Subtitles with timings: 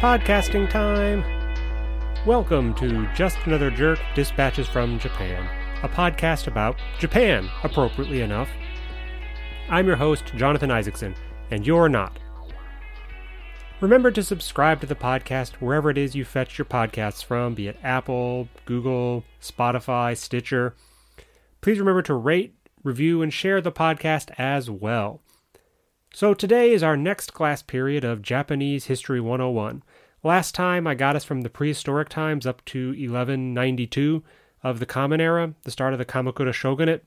[0.00, 1.24] Podcasting time.
[2.24, 5.50] Welcome to Just Another Jerk Dispatches from Japan,
[5.82, 8.48] a podcast about Japan, appropriately enough.
[9.68, 11.16] I'm your host, Jonathan Isaacson,
[11.50, 12.16] and you're not.
[13.80, 17.66] Remember to subscribe to the podcast wherever it is you fetch your podcasts from, be
[17.66, 20.76] it Apple, Google, Spotify, Stitcher.
[21.60, 25.22] Please remember to rate, review, and share the podcast as well.
[26.14, 29.82] So today is our next class period of Japanese History 101.
[30.24, 34.24] Last time I got us from the prehistoric times up to 1192
[34.64, 37.04] of the Common Era, the start of the Kamakura Shogunate.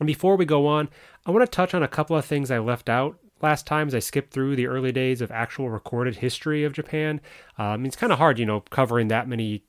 [0.00, 0.88] And before we go on,
[1.26, 3.94] I want to touch on a couple of things I left out last time as
[3.94, 7.20] I skipped through the early days of actual recorded history of Japan.
[7.58, 9.62] Um, it's kind of hard, you know, covering that many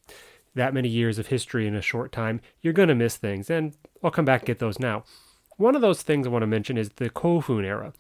[0.55, 2.39] that many years of history in a short time.
[2.61, 5.03] You're going to miss things, and I'll come back and get those now.
[5.57, 7.93] One of those things I want to mention is the Kofun era.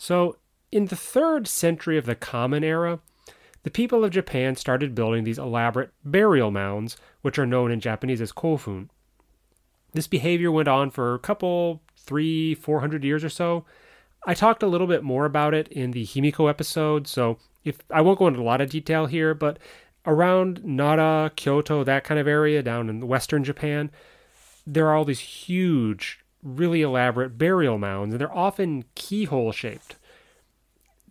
[0.00, 0.38] So,
[0.72, 3.00] in the third century of the Common Era,
[3.64, 8.22] the people of Japan started building these elaborate burial mounds, which are known in Japanese
[8.22, 8.88] as kofun.
[9.92, 13.66] This behavior went on for a couple, three, four hundred years or so.
[14.26, 18.00] I talked a little bit more about it in the Himiko episode, so if I
[18.00, 19.58] won't go into a lot of detail here, but
[20.06, 23.90] around Nara, Kyoto, that kind of area down in western Japan,
[24.66, 29.96] there are all these huge really elaborate burial mounds, and they're often keyhole shaped.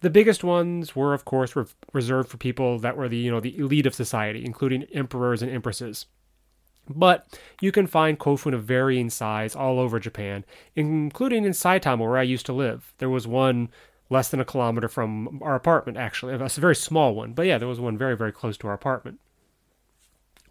[0.01, 3.39] The biggest ones were, of course, re- reserved for people that were the you know
[3.39, 6.05] the elite of society, including emperors and empresses.
[6.89, 10.43] But you can find kofun of varying size all over Japan,
[10.75, 12.93] including in Saitama, where I used to live.
[12.97, 13.69] There was one
[14.09, 16.33] less than a kilometer from our apartment, actually.
[16.33, 19.19] A very small one, but yeah, there was one very, very close to our apartment.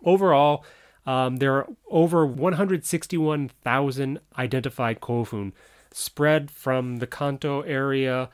[0.04, 0.64] Overall,
[1.08, 5.52] um, there are over 161,000 identified kofun
[5.90, 8.28] spread from the Kanto area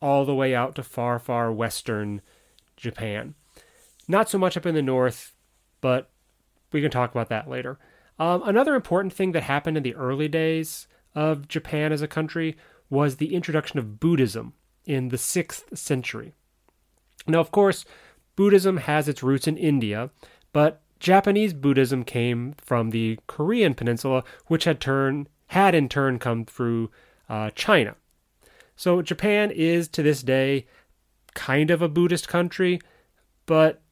[0.00, 2.22] all the way out to far, far western
[2.78, 3.34] Japan.
[4.08, 5.34] Not so much up in the north,
[5.82, 6.08] but
[6.72, 7.78] we can talk about that later.
[8.18, 12.56] Um, another important thing that happened in the early days of Japan as a country
[12.88, 14.54] was the introduction of Buddhism
[14.86, 16.32] in the 6th century.
[17.26, 17.84] Now, of course,
[18.34, 20.08] Buddhism has its roots in India,
[20.54, 26.46] but Japanese Buddhism came from the Korean peninsula, which had turn had in turn come
[26.46, 26.90] through
[27.28, 27.94] uh, China.
[28.74, 30.66] So Japan is to this day
[31.34, 32.80] kind of a Buddhist country,
[33.44, 33.82] but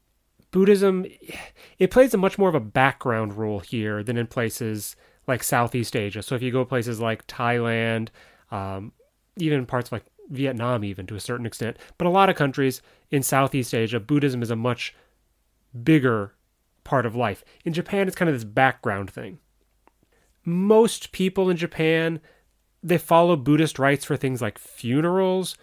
[0.53, 1.05] Buddhism
[1.78, 4.97] it plays a much more of a background role here than in places
[5.27, 6.23] like Southeast Asia.
[6.23, 8.09] So if you go places like Thailand,
[8.50, 8.91] um,
[9.37, 12.81] even parts like Vietnam, even to a certain extent, but a lot of countries
[13.11, 14.94] in Southeast Asia, Buddhism is a much
[15.84, 16.33] bigger
[16.84, 17.44] part of life.
[17.65, 19.38] In Japan, it's kind of this background thing.
[20.44, 22.20] Most people in Japan,
[22.82, 25.56] they follow Buddhist rites for things like funerals.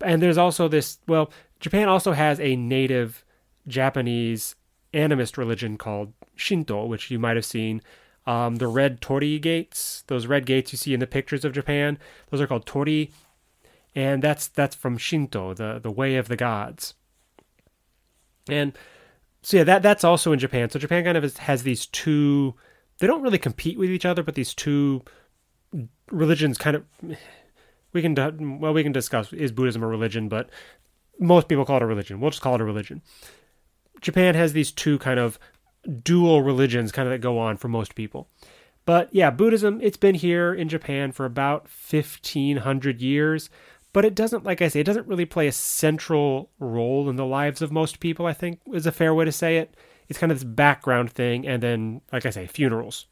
[0.00, 3.24] And there's also this, well, Japan also has a native
[3.66, 4.54] Japanese
[4.92, 7.82] animist religion called Shinto, which you might have seen.
[8.26, 11.98] Um, the red torii gates, those red gates you see in the pictures of Japan,
[12.30, 13.10] those are called torii,
[13.94, 16.94] and that's that's from Shinto, the the way of the gods.
[18.48, 18.72] And
[19.44, 20.70] so yeah, that that's also in Japan.
[20.70, 22.54] So Japan kind of has these two.
[22.98, 25.02] They don't really compete with each other, but these two
[26.10, 26.84] religions kind of.
[27.92, 30.48] We can well we can discuss is Buddhism a religion, but
[31.20, 32.20] most people call it a religion.
[32.20, 33.02] We'll just call it a religion.
[34.00, 35.38] Japan has these two kind of
[36.02, 38.28] dual religions kind of that go on for most people.
[38.86, 43.50] But yeah, Buddhism, it's been here in Japan for about 1500 years
[43.94, 47.24] but it doesn't like i say it doesn't really play a central role in the
[47.24, 49.74] lives of most people i think is a fair way to say it.
[50.06, 53.06] It's kind of this background thing and then like i say funerals.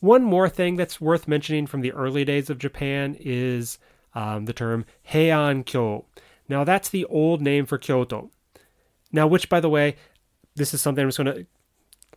[0.00, 3.78] One more thing that's worth mentioning from the early days of japan is
[4.14, 6.04] um, the term heian kyo.
[6.48, 8.30] Now that's the old name for kyoto.
[9.12, 9.96] Now which by the way
[10.56, 11.46] this is something i'm just going to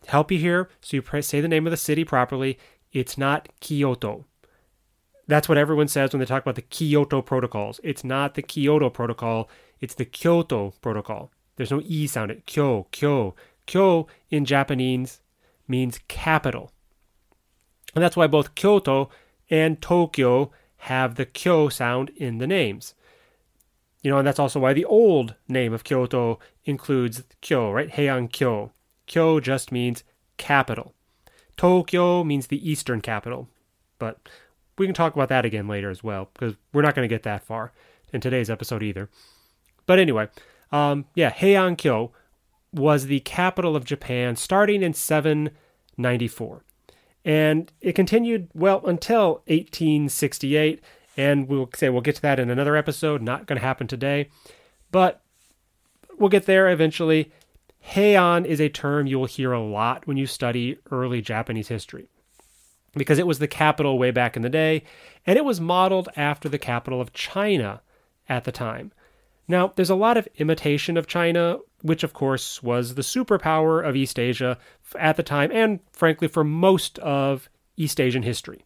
[0.06, 2.58] help you here so you say the name of the city properly.
[2.92, 4.26] It's not kyoto
[5.26, 7.80] that's what everyone says when they talk about the Kyoto protocols.
[7.82, 9.48] It's not the Kyoto protocol,
[9.80, 11.30] it's the Kyoto protocol.
[11.56, 12.30] There's no E sound.
[12.30, 13.34] It kyo, kyo.
[13.66, 15.20] Kyo in Japanese
[15.68, 16.72] means capital.
[17.94, 19.08] And that's why both Kyoto
[19.50, 22.94] and Tokyo have the kyo sound in the names.
[24.02, 27.90] You know, and that's also why the old name of Kyoto includes kyo, right?
[27.90, 28.72] Heian kyo.
[29.06, 30.04] Kyo just means
[30.36, 30.92] capital.
[31.56, 33.48] Tokyo means the eastern capital.
[33.98, 34.28] But
[34.78, 37.22] we can talk about that again later as well, because we're not going to get
[37.24, 37.72] that far
[38.12, 39.08] in today's episode either.
[39.86, 40.28] But anyway,
[40.72, 42.12] um, yeah, Heian Kyo
[42.72, 46.64] was the capital of Japan starting in 794.
[47.24, 50.82] And it continued, well, until 1868.
[51.16, 54.28] And we'll say we'll get to that in another episode, not going to happen today.
[54.90, 55.22] But
[56.18, 57.32] we'll get there eventually.
[57.92, 62.08] Heian is a term you will hear a lot when you study early Japanese history
[62.96, 64.84] because it was the capital way back in the day,
[65.26, 67.82] and it was modeled after the capital of China
[68.28, 68.92] at the time.
[69.46, 73.96] Now, there's a lot of imitation of China, which of course was the superpower of
[73.96, 74.58] East Asia
[74.98, 78.64] at the time, and frankly, for most of East Asian history.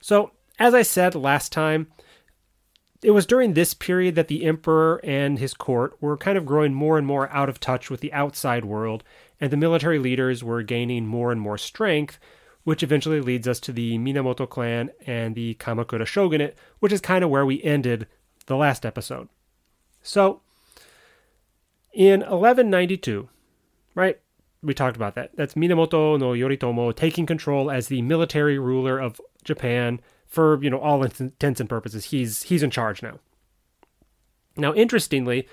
[0.00, 1.88] So, as I said last time,
[3.02, 6.74] it was during this period that the emperor and his court were kind of growing
[6.74, 9.04] more and more out of touch with the outside world,
[9.40, 12.18] and the military leaders were gaining more and more strength,
[12.64, 17.22] which eventually leads us to the Minamoto clan and the Kamakura shogunate, which is kind
[17.22, 18.06] of where we ended
[18.46, 19.28] the last episode.
[20.02, 20.40] So,
[21.92, 23.28] in 1192,
[23.94, 24.18] right?
[24.62, 25.30] We talked about that.
[25.36, 30.78] That's Minamoto no Yoritomo taking control as the military ruler of Japan for you know
[30.78, 32.06] all intents and purposes.
[32.06, 33.18] He's he's in charge now.
[34.56, 35.48] Now, interestingly,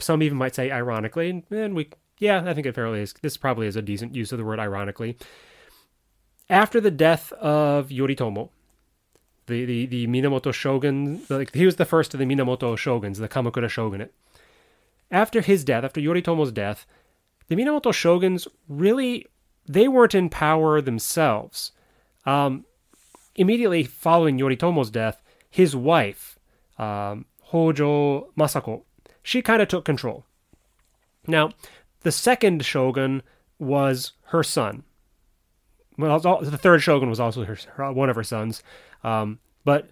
[0.00, 3.14] some even might say ironically, and we yeah, I think it fairly is.
[3.22, 5.16] This probably is a decent use of the word ironically.
[6.48, 8.50] After the death of Yoritomo,
[9.46, 13.28] the, the, the Minamoto shogun, like he was the first of the Minamoto shoguns, the
[13.28, 14.12] Kamakura shogunate.
[15.10, 16.86] After his death, after Yoritomo's death,
[17.48, 19.26] the Minamoto shoguns really
[19.66, 21.72] they weren't in power themselves.
[22.26, 22.64] Um,
[23.36, 26.38] immediately following Yoritomo's death, his wife,
[26.78, 28.82] um, Hojo Masako,
[29.22, 30.24] she kind of took control.
[31.26, 31.50] Now,
[32.00, 33.22] the second shogun
[33.58, 34.84] was her son.
[35.96, 38.62] Well, the third shogun was also her, one of her sons.
[39.04, 39.88] Um, but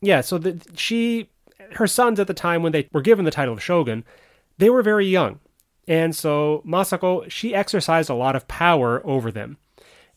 [0.00, 1.30] yeah, so the, she,
[1.72, 4.04] her sons at the time when they were given the title of shogun,
[4.58, 5.40] they were very young.
[5.88, 9.56] And so Masako, she exercised a lot of power over them.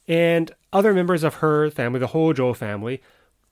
[0.08, 3.02] And other members of her family, the Hojo family,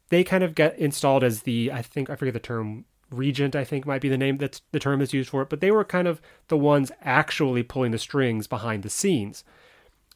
[0.10, 3.64] they kind of get installed as the, I think, I forget the term, regent, I
[3.64, 5.84] think might be the name that's the term is used for it, but they were
[5.84, 9.44] kind of the ones actually pulling the strings behind the scenes.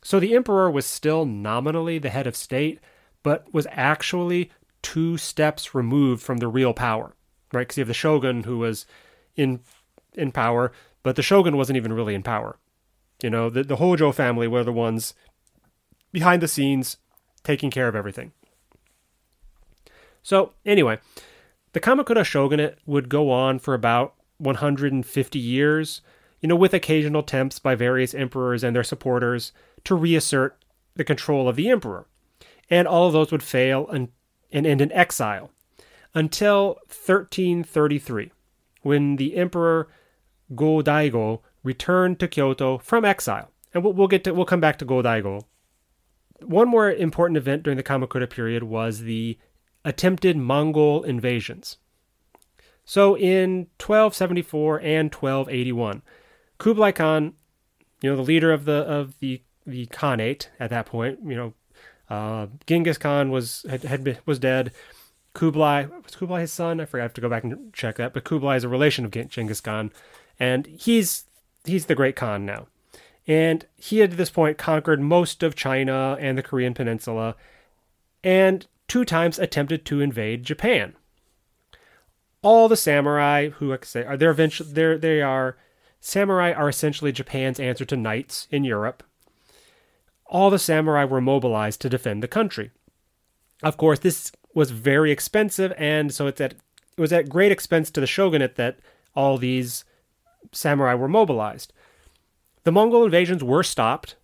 [0.02, 2.80] So the emperor was still nominally the head of state,
[3.24, 4.52] but was actually
[4.82, 7.16] two steps removed from the real power,
[7.52, 7.62] right?
[7.62, 8.86] Because you have the shogun who was
[9.36, 9.62] in
[10.14, 10.72] in power,
[11.04, 12.58] but the shogun wasn't even really in power.
[13.22, 15.14] You know, the, the Hojo family were the ones
[16.16, 16.96] behind the scenes
[17.44, 18.32] taking care of everything.
[20.24, 21.00] So, anyway,
[21.74, 26.02] the Kamakura shogunate would go on for about 150 years,
[26.40, 29.52] you know, with occasional attempts by various emperors and their supporters
[29.84, 30.58] to reassert
[30.96, 32.08] the control of the emperor.
[32.70, 34.08] And all of those would fail and,
[34.54, 35.52] and end in exile
[36.14, 38.32] until 1333,
[38.84, 39.90] when the emperor
[40.56, 43.52] Go Daigo returned to Kyoto from exile.
[43.74, 45.44] And we'll, we'll get to we'll come back to Go Daigo.
[46.42, 49.38] One more important event during the Kamakura period was the
[49.84, 51.78] attempted Mongol invasions.
[52.84, 56.02] So in 1274 and 1281,
[56.58, 57.34] Kublai Khan,
[58.02, 61.54] you know, the leader of the of the the Khanate at that point, you know,
[62.10, 64.72] uh, Genghis Khan was had, had been, was dead.
[65.34, 66.80] Kublai was Kublai his son.
[66.80, 67.02] I forgot.
[67.02, 68.14] I have to go back and check that.
[68.14, 69.92] But Kublai is a relation of Genghis Khan,
[70.40, 71.26] and he's
[71.66, 72.68] he's the great Khan now.
[73.28, 77.36] And he had at this point conquered most of China and the Korean Peninsula,
[78.24, 80.96] and two times attempted to invade Japan.
[82.42, 85.58] All the samurai, who like I say, are they're eventually they're, they are
[86.00, 89.02] samurai are essentially Japan's answer to knights in Europe.
[90.28, 92.72] All the samurai were mobilized to defend the country.
[93.64, 96.54] Of course, this was very expensive, and so it's at
[96.98, 98.78] it was at great expense to the shogunate that
[99.16, 99.84] all these
[100.52, 101.74] samurai were mobilized.
[102.66, 104.16] The Mongol invasions were stopped,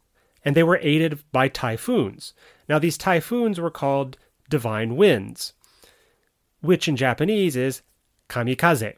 [0.43, 2.33] and they were aided by typhoons.
[2.67, 4.17] Now, these typhoons were called
[4.49, 5.53] divine winds,
[6.59, 7.83] which in Japanese is
[8.29, 8.95] kamikaze.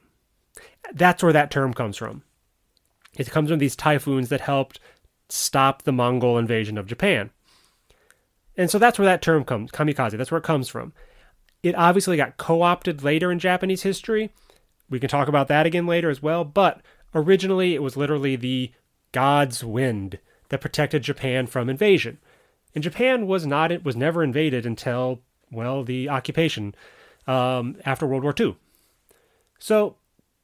[0.93, 2.23] That's where that term comes from.
[3.17, 4.79] It comes from these typhoons that helped
[5.27, 7.29] stop the Mongol invasion of Japan.
[8.55, 10.17] And so that's where that term comes, kamikaze.
[10.17, 10.93] That's where it comes from.
[11.63, 14.31] It obviously got co opted later in Japanese history.
[14.89, 16.45] We can talk about that again later as well.
[16.45, 16.81] But
[17.13, 18.71] originally, it was literally the
[19.13, 22.17] God's wind that protected Japan from invasion.
[22.75, 25.21] And Japan was not it was never invaded until
[25.53, 26.75] well, the occupation
[27.27, 28.57] um, after World War II.
[29.59, 29.95] So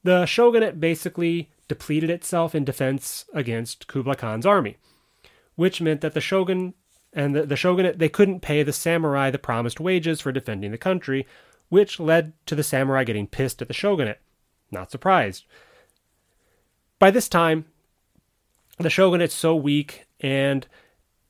[0.03, 4.77] the shogunate basically depleted itself in defense against Kublai Khan's army,
[5.55, 6.73] which meant that the shogun
[7.11, 10.77] and the, the shogunate they couldn't pay the samurai the promised wages for defending the
[10.77, 11.27] country,
[11.69, 14.21] which led to the samurai getting pissed at the shogunate.
[14.71, 15.45] Not surprised.
[16.99, 17.65] By this time,
[18.79, 20.67] the shogunate's so weak and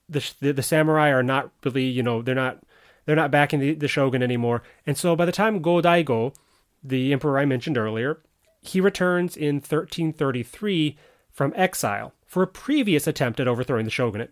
[0.07, 2.59] the, the, the samurai are not really, you know, they're not
[3.05, 4.61] they're not backing the, the shogun anymore.
[4.85, 6.35] And so by the time Go Daigo,
[6.83, 8.19] the emperor I mentioned earlier,
[8.61, 10.97] he returns in 1333
[11.31, 14.31] from exile for a previous attempt at overthrowing the shogunate.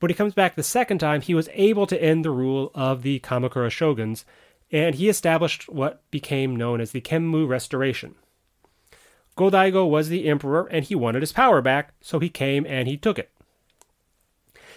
[0.00, 3.02] But he comes back the second time, he was able to end the rule of
[3.02, 4.24] the Kamakura shoguns,
[4.72, 8.16] and he established what became known as the Kenmu Restoration.
[9.36, 12.96] Go-Daigo was the emperor, and he wanted his power back, so he came and he
[12.96, 13.30] took it.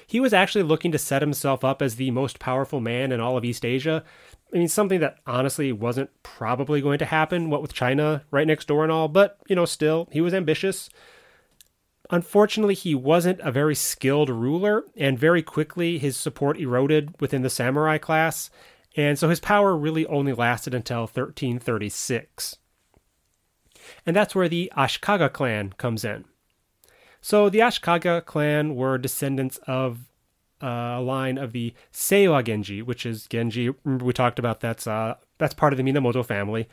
[0.08, 3.38] He was actually looking to set himself up as the most powerful man in all
[3.38, 4.04] of East Asia.
[4.54, 8.68] I mean, something that honestly wasn't probably going to happen, what with China right next
[8.68, 10.90] door and all, but, you know, still, he was ambitious.
[12.12, 17.50] Unfortunately, he wasn't a very skilled ruler, and very quickly his support eroded within the
[17.50, 18.52] samurai class,
[18.96, 22.58] and so his power really only lasted until 1336.
[24.06, 26.26] And that's where the Ashikaga clan comes in.
[27.22, 30.00] So the Ashikaga clan were descendants of
[30.62, 33.72] uh, a line of the Seiwa Genji, which is Genji.
[33.84, 36.68] Remember we talked about that's uh, that's part of the Minamoto family.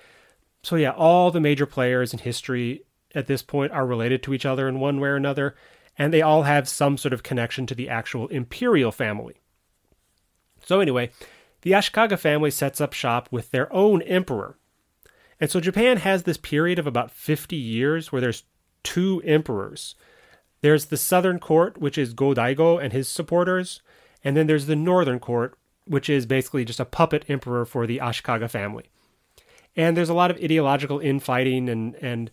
[0.63, 4.47] So yeah, all the major players in history at this point are related to each
[4.47, 5.57] other in one way or another,
[5.99, 9.41] and they all have some sort of connection to the actual imperial family.
[10.65, 11.11] So anyway,
[11.63, 14.57] the Ashikaga family sets up shop with their own emperor.
[15.43, 18.45] And so Japan has this period of about 50 years where there's
[18.85, 19.97] two emperors.
[20.61, 23.83] There's the southern court, which is Go-Daigo and his supporters,
[24.23, 27.99] and then there's the northern court, which is basically just a puppet emperor for the
[27.99, 28.85] Ashikaga family.
[29.75, 32.31] And there's a lot of ideological infighting and and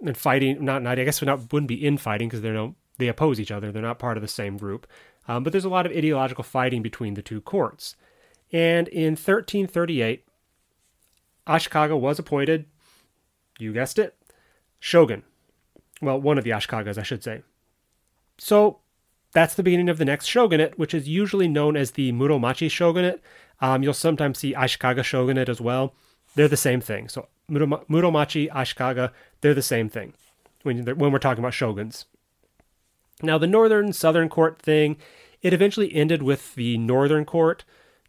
[0.00, 0.64] and fighting.
[0.64, 3.70] Not, not I guess not wouldn't be infighting because they don't they oppose each other.
[3.70, 4.86] They're not part of the same group.
[5.28, 7.96] Um, but there's a lot of ideological fighting between the two courts.
[8.50, 10.25] And in 1338,
[11.46, 12.66] Ah, Ashikaga was appointed,
[13.58, 14.16] you guessed it,
[14.80, 15.22] shogun.
[16.02, 17.42] Well, one of the ah Ashikagas, I should say.
[18.38, 18.80] So
[19.32, 23.22] that's the beginning of the next shogunate, which is usually known as the Muromachi shogunate.
[23.60, 25.94] Um, you'll sometimes see ah Ashikaga shogunate as well.
[26.34, 27.08] They're the same thing.
[27.08, 30.12] So Muromachi, Ashikaga, they're the same thing
[30.62, 32.04] when, when we're talking about shoguns.
[33.22, 34.96] Now, the northern southern court thing,
[35.40, 37.64] it eventually ended with the northern court,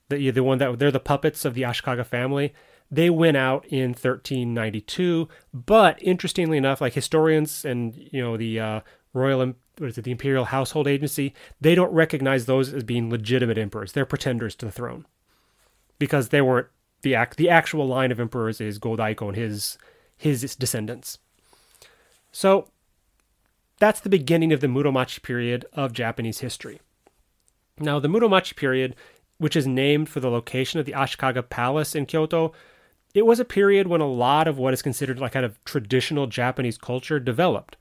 [0.10, 2.54] the, the one that they're the puppets of the Ashikaga family.
[2.90, 8.80] They went out in 1392, but interestingly enough, like historians and you know the uh,
[9.14, 9.40] royal
[9.78, 13.92] what is it, the Imperial Household Agency, they don't recognize those as being legitimate emperors.
[13.92, 15.06] They're pretenders to the throne
[16.00, 16.68] because they weren't
[17.02, 17.38] the act.
[17.38, 19.78] The actual line of emperors is Go-Daigo and his
[20.16, 21.20] his descendants.
[22.32, 22.70] So
[23.80, 26.82] that's the beginning of the Muromachi period of Japanese history.
[27.80, 28.96] Now, the Muromachi period,
[29.38, 32.54] which is named for the location of the Ashikaga Palace in Kyoto,
[33.14, 36.28] it was a period when a lot of what is considered like kind of traditional
[36.28, 37.78] Japanese culture developed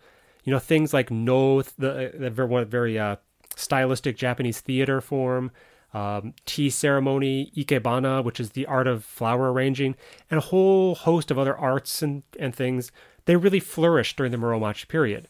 [0.47, 3.17] you know things like Noh the, the very, very uh,
[3.57, 5.51] stylistic Japanese theater form,
[5.93, 9.97] um, tea ceremony, ikebana, which is the art of flower arranging,
[10.31, 12.93] and a whole host of other arts and, and things.
[13.25, 15.29] They really flourished during the Muromachi period.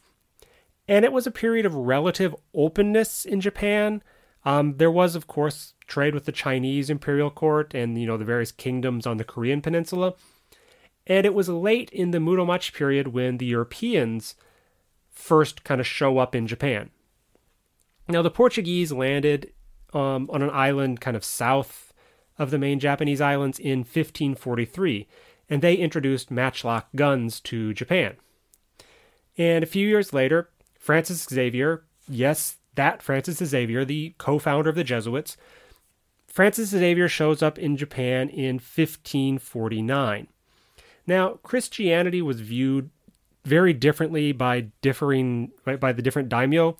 [0.86, 4.02] And it was a period of relative openness in Japan.
[4.46, 8.24] Um, there was, of course, trade with the Chinese imperial court and you know the
[8.24, 10.14] various kingdoms on the Korean peninsula.
[11.06, 14.36] And it was late in the Muromachi period when the Europeans
[15.10, 16.90] first kind of show up in Japan.
[18.08, 19.52] Now, the Portuguese landed
[19.92, 21.92] um, on an island kind of south
[22.38, 25.08] of the main Japanese islands in 1543,
[25.48, 28.14] and they introduced matchlock guns to Japan.
[29.38, 34.76] And a few years later, Francis Xavier, yes, that Francis Xavier, the co founder of
[34.76, 35.36] the Jesuits,
[36.26, 40.28] Francis Xavier shows up in Japan in 1549.
[41.06, 42.90] Now, Christianity was viewed
[43.44, 46.76] very differently by differing by, by the different daimyo.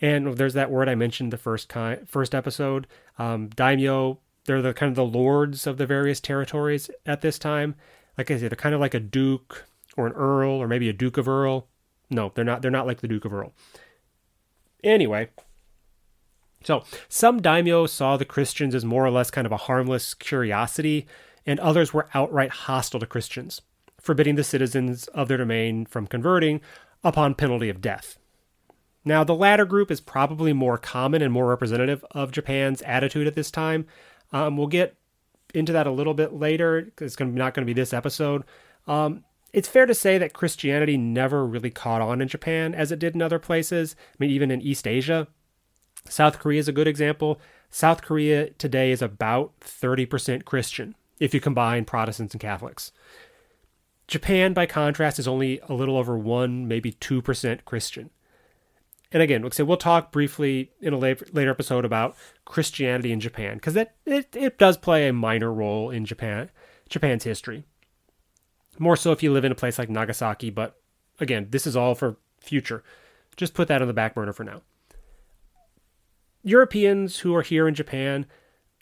[0.00, 2.86] And there's that word I mentioned the first kind, first episode.
[3.18, 7.74] Um, daimyo, they're the kind of the lords of the various territories at this time.
[8.16, 9.66] Like I said, they're kind of like a duke
[9.96, 11.66] or an earl or maybe a duke of Earl.
[12.08, 12.62] No, they're not.
[12.62, 13.52] They're not like the Duke of Earl.
[14.84, 15.28] Anyway,
[16.62, 21.06] so some daimyo saw the Christians as more or less kind of a harmless curiosity,
[21.46, 23.62] and others were outright hostile to Christians
[24.00, 26.60] forbidding the citizens of their domain from converting
[27.04, 28.18] upon penalty of death.
[29.04, 33.34] Now, the latter group is probably more common and more representative of Japan's attitude at
[33.34, 33.86] this time.
[34.32, 34.96] Um, we'll get
[35.54, 38.44] into that a little bit later it's not going to be this episode.
[38.86, 39.24] Um,
[39.58, 43.16] it's fair to say that Christianity never really caught on in Japan as it did
[43.16, 43.96] in other places.
[43.98, 45.26] I mean, even in East Asia.
[46.08, 47.40] South Korea is a good example.
[47.68, 52.92] South Korea today is about 30% Christian if you combine Protestants and Catholics.
[54.06, 58.10] Japan, by contrast, is only a little over 1, maybe 2% Christian.
[59.10, 63.18] And again, like I said, we'll talk briefly in a later, episode about Christianity in
[63.18, 66.48] Japan, because it, it does play a minor role in Japan
[66.88, 67.64] Japan's history.
[68.78, 70.80] More so if you live in a place like Nagasaki, but
[71.20, 72.82] again, this is all for future.
[73.36, 74.62] Just put that on the back burner for now.
[76.42, 78.26] Europeans who are here in Japan,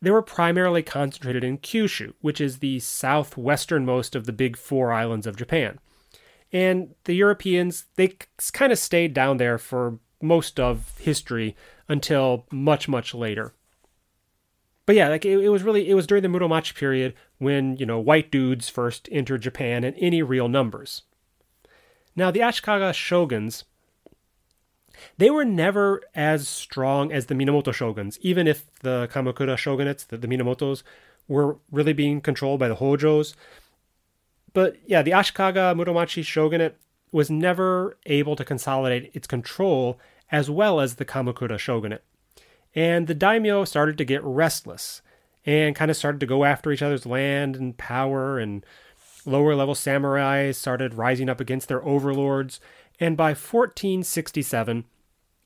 [0.02, 5.26] they were primarily concentrated in Kyushu, which is the southwesternmost of the big four islands
[5.26, 5.78] of Japan.
[6.52, 8.16] And the Europeans, they
[8.52, 11.56] kind of stayed down there for most of history
[11.88, 13.52] until much, much later.
[14.86, 17.84] But yeah, like it, it, was really it was during the Muromachi period when, you
[17.84, 21.02] know, white dudes first entered Japan in any real numbers.
[22.14, 23.64] Now the Ashikaga shoguns
[25.18, 30.16] they were never as strong as the Minamoto shoguns, even if the Kamakura shogunates, the,
[30.16, 30.82] the Minamotos,
[31.28, 33.34] were really being controlled by the Hojos.
[34.52, 36.78] But yeah, the Ashikaga Muromachi shogunate
[37.12, 39.98] was never able to consolidate its control
[40.30, 42.02] as well as the Kamakura shogunate.
[42.76, 45.00] And the daimyo started to get restless
[45.46, 48.66] and kind of started to go after each other's land and power, and
[49.24, 52.60] lower level samurai started rising up against their overlords.
[53.00, 54.84] And by 1467,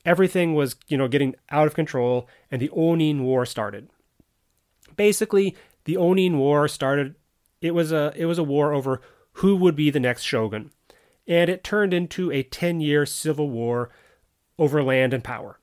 [0.05, 3.89] everything was, you know, getting out of control and the Onin War started.
[4.97, 7.15] Basically, the Onin War started
[7.61, 9.01] it was a it was a war over
[9.33, 10.71] who would be the next shogun.
[11.27, 13.91] And it turned into a 10-year civil war
[14.57, 15.60] over land and power.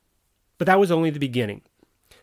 [0.59, 1.63] But that was only the beginning.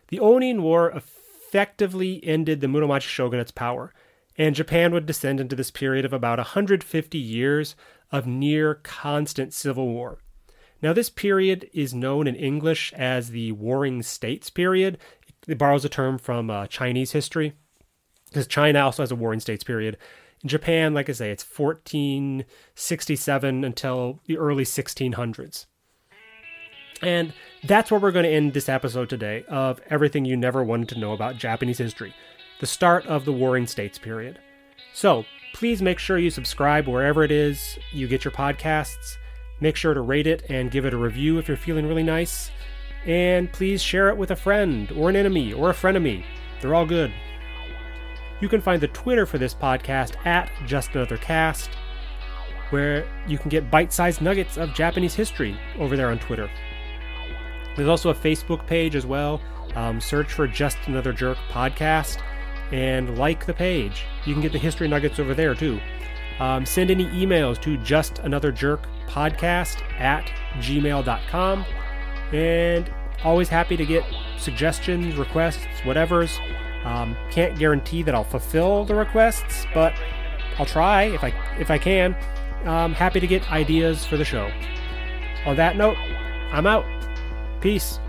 [0.08, 3.94] The Onin War effectively ended the Muromachi shogunate's power,
[4.36, 7.74] and Japan would descend into this period of about 150 years
[8.12, 10.18] of near constant civil war.
[10.82, 14.98] Now, this period is known in English as the Warring States period.
[15.48, 17.54] It borrows a term from uh, Chinese history,
[18.28, 19.96] because China also has a Warring States period.
[20.42, 25.64] In Japan, like I say, it's 1467 until the early 1600s.
[27.02, 27.32] And
[27.64, 30.98] that's where we're going to end this episode today of everything you never wanted to
[30.98, 32.14] know about Japanese history,
[32.60, 34.38] the start of the Warring States period.
[34.92, 39.16] So please make sure you subscribe wherever it is you get your podcasts.
[39.60, 42.50] Make sure to rate it and give it a review if you're feeling really nice.
[43.06, 46.24] And please share it with a friend or an enemy or a frenemy.
[46.60, 47.12] They're all good.
[48.40, 51.70] You can find the Twitter for this podcast at Just Another Cast,
[52.68, 56.50] where you can get bite sized nuggets of Japanese history over there on Twitter.
[57.76, 59.40] There's also a Facebook page as well.
[59.74, 62.20] Um, search for Just Another Jerk podcast
[62.72, 64.04] and like the page.
[64.24, 65.80] You can get the history nuggets over there too.
[66.40, 71.64] Um, send any emails to Just Another Jerk podcast at gmail.com.
[72.32, 72.92] And
[73.24, 74.04] always happy to get
[74.38, 76.38] suggestions, requests, whatever's.
[76.84, 79.94] Um, can't guarantee that I'll fulfill the requests, but
[80.58, 82.16] I'll try if I if I can.
[82.64, 84.50] Um, happy to get ideas for the show.
[85.46, 85.96] On that note,
[86.52, 86.84] I'm out.
[87.60, 88.00] Peace.